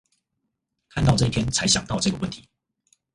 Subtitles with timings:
[0.89, 2.49] 看到這篇才想到這個問題